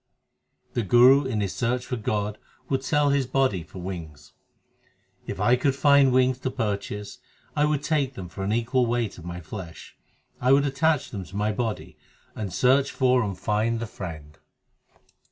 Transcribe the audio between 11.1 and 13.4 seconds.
them to my body, and search for and